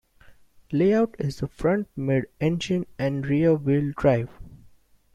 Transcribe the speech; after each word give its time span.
Layout 0.71 1.15
is 1.19 1.43
front 1.51 1.87
mid-engined 1.95 2.87
and 2.97 3.23
rear-wheel 3.23 3.93
drive. 3.95 4.31